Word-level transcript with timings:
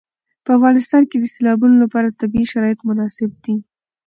په 0.43 0.51
افغانستان 0.57 1.01
کې 1.09 1.17
د 1.19 1.25
سیلابونه 1.35 1.75
لپاره 1.83 2.17
طبیعي 2.21 2.47
شرایط 2.53 2.79
مناسب 2.89 3.31
دي. 3.43 3.55